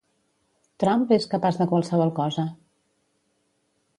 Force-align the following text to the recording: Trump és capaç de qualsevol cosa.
Trump 0.83 1.03
és 1.17 1.27
capaç 1.33 1.59
de 1.59 1.69
qualsevol 1.73 2.13
cosa. 2.21 2.47